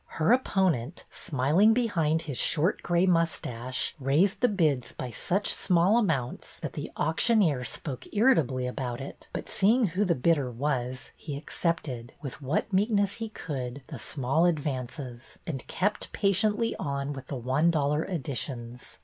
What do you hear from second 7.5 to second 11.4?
spoke irritably about it, but seeing who the bidder was, he